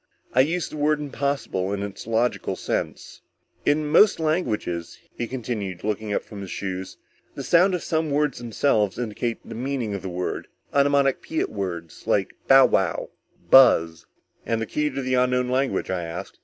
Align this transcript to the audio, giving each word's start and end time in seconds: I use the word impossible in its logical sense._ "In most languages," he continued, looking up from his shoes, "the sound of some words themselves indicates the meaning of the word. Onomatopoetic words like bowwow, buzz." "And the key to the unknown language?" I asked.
I 0.33 0.39
use 0.39 0.67
the 0.67 0.77
word 0.77 0.99
impossible 0.99 1.71
in 1.71 1.83
its 1.83 2.07
logical 2.07 2.55
sense._ 2.55 3.21
"In 3.67 3.85
most 3.85 4.19
languages," 4.19 4.97
he 5.15 5.27
continued, 5.27 5.83
looking 5.83 6.11
up 6.11 6.23
from 6.23 6.41
his 6.41 6.49
shoes, 6.49 6.97
"the 7.35 7.43
sound 7.43 7.75
of 7.75 7.83
some 7.83 8.09
words 8.09 8.39
themselves 8.39 8.97
indicates 8.97 9.41
the 9.45 9.53
meaning 9.53 9.93
of 9.93 10.01
the 10.01 10.09
word. 10.09 10.47
Onomatopoetic 10.73 11.49
words 11.49 12.07
like 12.07 12.33
bowwow, 12.47 13.09
buzz." 13.51 14.07
"And 14.43 14.59
the 14.59 14.65
key 14.65 14.89
to 14.89 15.03
the 15.03 15.13
unknown 15.13 15.49
language?" 15.49 15.91
I 15.91 16.01
asked. 16.01 16.39